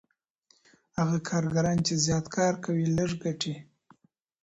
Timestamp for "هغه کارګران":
0.99-1.77